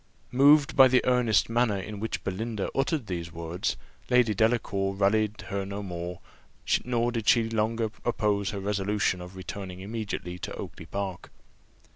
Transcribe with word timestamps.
Moved 0.31 0.75
by 0.75 0.87
the 0.87 1.05
earnest 1.05 1.47
manner 1.47 1.77
in 1.79 1.99
which 1.99 2.23
Belinda 2.23 2.71
uttered 2.73 3.05
these 3.05 3.31
words, 3.31 3.77
Lady 4.09 4.33
Delacour 4.33 4.95
rallied 4.95 5.41
her 5.49 5.63
no 5.63 5.83
more, 5.83 6.21
nor 6.83 7.11
did 7.11 7.27
she 7.27 7.47
longer 7.47 7.91
oppose 8.03 8.49
her 8.49 8.59
resolution 8.59 9.21
of 9.21 9.35
returning 9.35 9.79
immediately 9.79 10.39
to 10.39 10.55
Oakly 10.55 10.87
park. 10.87 11.29